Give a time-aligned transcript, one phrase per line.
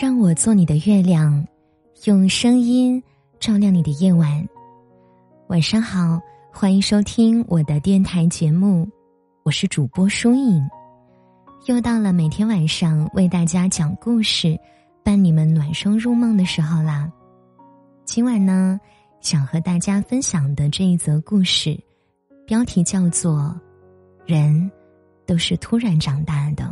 [0.00, 1.44] 让我做你的月亮，
[2.04, 3.02] 用声音
[3.40, 4.48] 照亮你的夜晚。
[5.48, 6.20] 晚上好，
[6.52, 8.88] 欢迎收听我的电台节目，
[9.42, 10.64] 我是主播舒影。
[11.66, 14.56] 又到了每天晚上为大家讲故事、
[15.02, 17.10] 伴你们暖声入梦的时候啦。
[18.04, 18.78] 今晚呢，
[19.20, 21.76] 想和大家分享的这一则故事，
[22.46, 23.52] 标题叫做
[24.32, 24.70] 《人
[25.26, 26.62] 都是突然长大的》。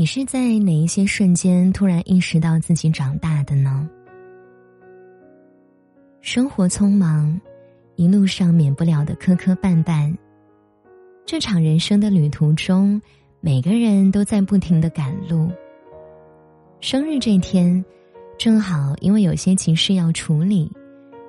[0.00, 3.86] 你是在哪一些瞬间突然意识到自己长大的呢？
[6.22, 7.38] 生活匆忙，
[7.96, 10.16] 一路上免不了的磕磕绊绊。
[11.26, 12.98] 这场人生的旅途中，
[13.42, 15.50] 每个人都在不停的赶路。
[16.80, 17.84] 生日这天，
[18.38, 20.72] 正好因为有些急事要处理，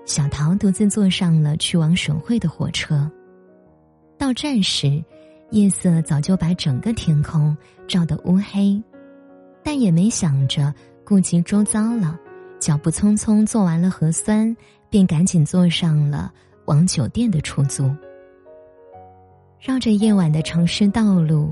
[0.06, 3.12] 小桃独自坐上了去往省会的火车。
[4.18, 5.04] 到站时。
[5.52, 8.82] 夜色早就把整个天空照得乌黑，
[9.62, 10.74] 但也没想着
[11.06, 12.18] 顾及周遭了，
[12.58, 14.56] 脚步匆匆做完了核酸，
[14.90, 16.32] 便赶紧坐上了
[16.66, 17.94] 往酒店的出租。
[19.60, 21.52] 绕着夜晚的城市道路，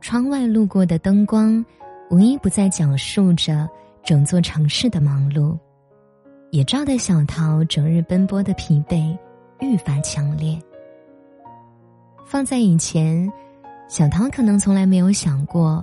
[0.00, 1.64] 窗外路过的灯光，
[2.10, 3.68] 无一不在讲述着
[4.04, 5.58] 整座城市的忙碌，
[6.52, 9.18] 也照得小桃整日奔波的疲惫
[9.58, 10.56] 愈发强烈。
[12.26, 13.32] 放在以前，
[13.88, 15.82] 小桃可能从来没有想过，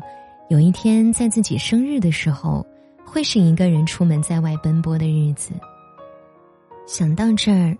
[0.50, 2.66] 有一天在自己生日的时候，
[3.05, 5.53] 会是一个人出门在外奔波的日子。
[6.85, 7.77] 想到这儿，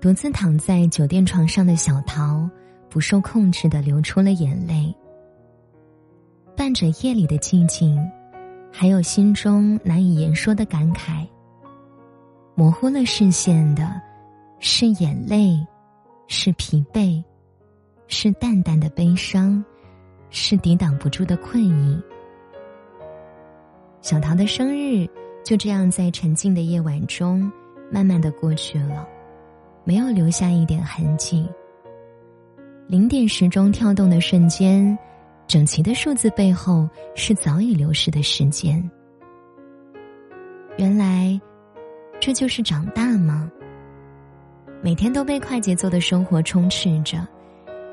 [0.00, 2.48] 独自躺在酒店床上的小桃，
[2.88, 4.92] 不受控制的流出了眼泪，
[6.56, 8.00] 伴着夜里的寂静，
[8.72, 11.26] 还有心中难以言说的感慨。
[12.54, 14.00] 模糊了视线的，
[14.60, 15.62] 是眼泪，
[16.26, 17.22] 是疲惫。
[18.08, 19.62] 是淡淡的悲伤，
[20.30, 22.02] 是抵挡不住的困意。
[24.00, 25.06] 小桃的生日
[25.44, 27.50] 就这样在沉静的夜晚中，
[27.92, 29.06] 慢慢的过去了，
[29.84, 31.46] 没有留下一点痕迹。
[32.86, 34.98] 零点时钟跳动的瞬间，
[35.46, 38.90] 整齐的数字背后是早已流逝的时间。
[40.78, 41.38] 原来，
[42.18, 43.50] 这就是长大吗？
[44.80, 47.26] 每天都被快节奏的生活充斥着。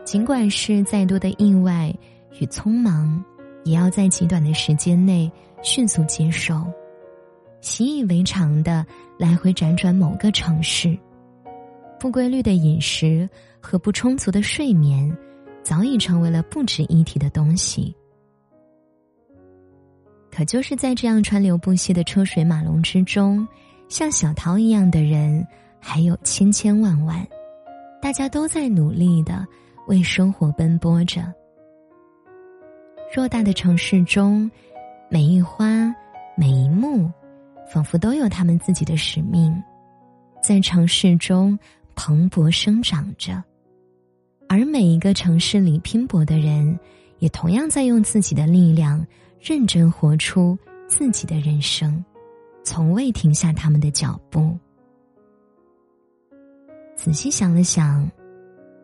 [0.05, 1.91] 尽管是再多的意外
[2.39, 3.21] 与匆忙，
[3.63, 5.29] 也要在极短的时间内
[5.63, 6.63] 迅速接受。
[7.59, 8.85] 习以为常的
[9.17, 10.95] 来回辗转某个城市，
[11.99, 13.27] 不规律的饮食
[13.59, 15.11] 和不充足的睡眠，
[15.63, 17.93] 早已成为了不值一提的东西。
[20.29, 23.47] 可就是在这样川流不息的车水马龙之中，
[23.89, 25.43] 像小桃一样的人
[25.79, 27.25] 还有千千万万，
[27.99, 29.43] 大家都在努力的。
[29.87, 31.21] 为生活奔波着。
[33.13, 34.49] 偌大的城市中，
[35.09, 35.93] 每一花、
[36.35, 37.09] 每一木，
[37.71, 39.63] 仿佛都有他们自己的使命，
[40.41, 41.57] 在城市中
[41.95, 43.41] 蓬勃生长着。
[44.49, 46.77] 而每一个城市里拼搏的人，
[47.19, 49.05] 也同样在用自己的力量，
[49.39, 50.57] 认真活出
[50.87, 52.03] 自己的人生，
[52.63, 54.57] 从未停下他们的脚步。
[56.95, 58.09] 仔细想了想，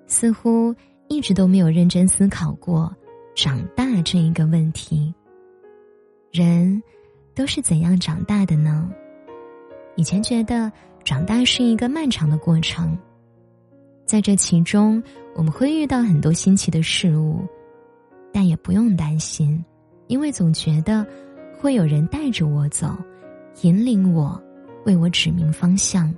[0.08, 0.74] 似乎。
[1.12, 2.90] 一直都没有认真思考过
[3.36, 5.14] 长大这一个问题。
[6.32, 6.82] 人
[7.36, 8.90] 都是怎样长大的呢？
[9.98, 10.72] 以前觉得
[11.04, 12.98] 长大是一个漫长的过程，
[14.06, 15.04] 在这其中
[15.36, 17.46] 我们会遇到很多新奇的事物，
[18.32, 19.62] 但也不用担心，
[20.08, 21.06] 因为总觉得
[21.60, 22.96] 会有人带着我走，
[23.64, 24.42] 引领我，
[24.86, 26.10] 为我指明方向。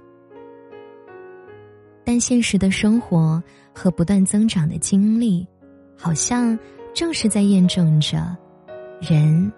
[2.04, 3.42] 但现实的生活
[3.74, 5.48] 和不断增长的经历，
[5.98, 6.58] 好像
[6.94, 8.36] 正是在验证着，
[9.00, 9.52] 人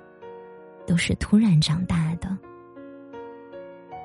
[0.85, 2.38] 都是突然长大的。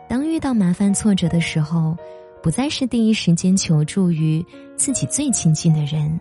[0.08, 1.96] 当遇到麻烦挫折的时候，
[2.42, 6.18] 不再是第一时间求助于自己最亲近的人，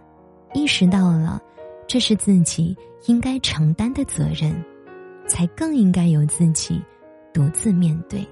[0.53, 1.41] 意识到了
[1.87, 2.77] 这是自己
[3.07, 4.53] 应该承担的责任，
[5.27, 6.79] 才更应该由自己
[7.33, 8.27] 独自面对。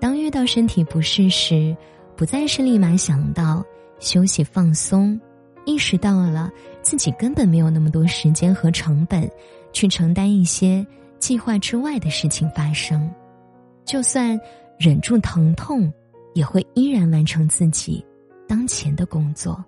[0.00, 1.76] 当遇到身体不适时，
[2.18, 3.64] 不再是立马想到
[4.00, 5.18] 休息放松，
[5.64, 6.50] 意识到了
[6.82, 9.30] 自己根本没有那么多时间和成本
[9.72, 10.84] 去承担一些
[11.20, 13.08] 计划之外的事情发生，
[13.84, 14.36] 就算
[14.80, 15.92] 忍住疼痛，
[16.34, 18.04] 也会依然完成自己
[18.48, 19.64] 当前的工作。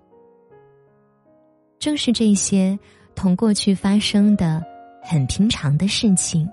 [1.79, 2.77] 正是这些
[3.15, 4.61] 同过去发生的
[5.01, 6.45] 很平常的事情，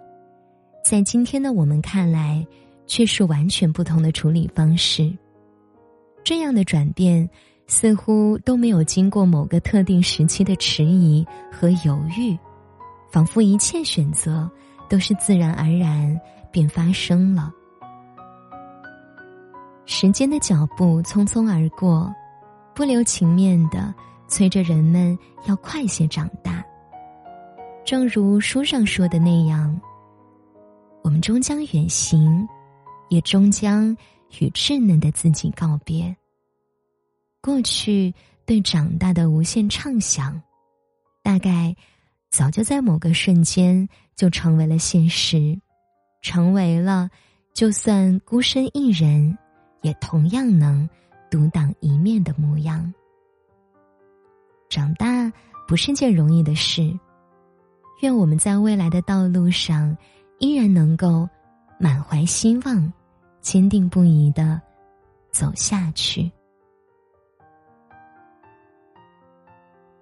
[0.85, 2.47] 在今天的我们看来，
[2.87, 5.13] 却是完全不同的处理方式。
[6.25, 7.29] 这样的转变，
[7.67, 12.39] 似乎都没有经过某个特定时期的迟疑和犹豫，
[13.11, 14.51] 仿佛一切选择
[14.89, 16.19] 都是自然而然
[16.51, 17.53] 便发生了。
[19.87, 22.15] 时间的脚步匆匆而过，
[22.75, 23.95] 不留情面的
[24.27, 26.63] 催着人们要快些长大。
[27.87, 29.81] 正如书上说的那样，
[31.03, 32.47] 我们终将远行，
[33.09, 33.97] 也终将
[34.41, 36.15] 与稚嫩的自己告别。
[37.41, 38.13] 过去
[38.45, 40.41] 对长大的无限畅想，
[41.23, 41.75] 大概
[42.31, 45.59] 早就在某个瞬间就成为了现实，
[46.23, 47.09] 成为了
[47.55, 49.37] 就算孤身一人，
[49.83, 50.89] 也同样能
[51.31, 52.93] 独当一面的模样。
[54.69, 55.33] 长大
[55.67, 56.99] 不是件容易的事，
[58.03, 59.97] 愿我们在未来的道路上
[60.39, 61.29] 依然能够
[61.79, 62.93] 满怀希望，
[63.49, 64.61] 坚定不移的
[65.31, 66.31] 走下去。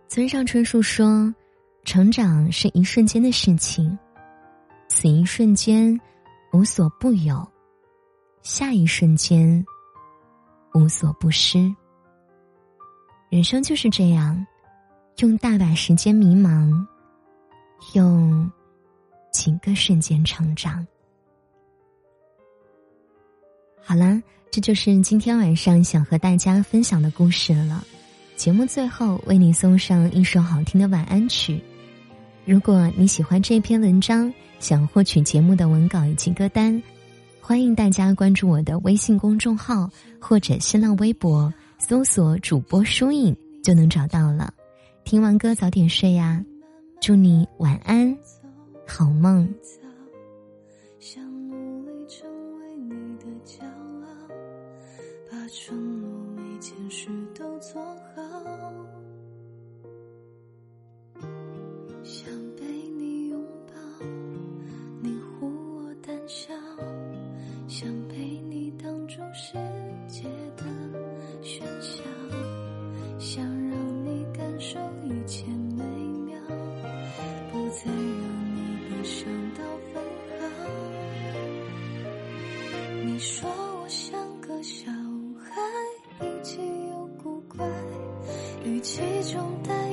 [0.09, 1.33] 村上春树说
[1.87, 3.97] ：“成长是一瞬间的事情，
[4.89, 5.97] 此一瞬间
[6.53, 7.47] 无所不有，
[8.43, 9.65] 下一瞬间
[10.75, 11.73] 无所不失。
[13.31, 14.45] 人生就是这样，
[15.19, 16.69] 用大把时间迷茫，
[17.95, 18.51] 用
[19.33, 20.85] 几个瞬间成长。”
[23.89, 27.85] 好啦，这就是今天晚上想和大家分享的故事了。
[28.35, 31.63] 节目最后为你送上一首好听的晚安曲。
[32.45, 36.83] 如果你喜欢这篇文章，想获取节目的文稿以及歌单，
[37.41, 39.89] 欢迎大家关注我的微信公众号
[40.21, 44.53] 或者新浪微博，搜索主播书影就能找到了。
[45.05, 46.45] 听完歌早点睡呀，
[47.01, 48.19] 祝你晚安，
[48.85, 49.49] 好梦。
[83.29, 83.51] 说
[83.83, 84.89] 我像个小
[85.41, 85.61] 孩，
[86.21, 87.67] 脾气又古怪，
[88.65, 89.03] 语气
[89.33, 89.86] 中带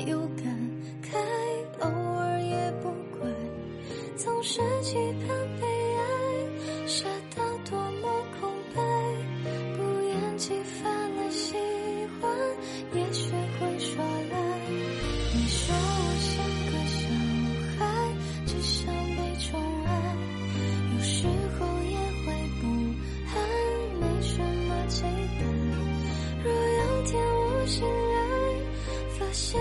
[29.33, 29.57] 些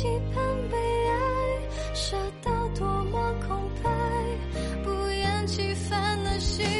[0.00, 3.90] 期盼被爱傻到多么空白
[4.82, 6.79] 不厌其烦的心